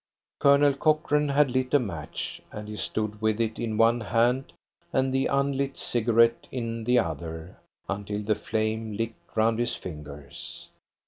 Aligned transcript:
Colonel 0.39 0.73
Cochrane 0.73 1.29
had 1.29 1.51
lit 1.51 1.75
a 1.75 1.79
match, 1.79 2.41
and 2.51 2.67
he 2.67 2.75
stood 2.75 3.21
with 3.21 3.39
it 3.39 3.59
in 3.59 3.77
one 3.77 3.99
hand 4.01 4.51
and 4.91 5.13
the 5.13 5.27
unlit 5.27 5.77
cigarette 5.77 6.47
in 6.51 6.85
the 6.85 6.97
other 6.97 7.59
until 7.87 8.23
the 8.23 8.33
flame 8.33 8.93
licked 8.97 9.37
round 9.37 9.59
his 9.59 9.75
fingers. 9.75 10.69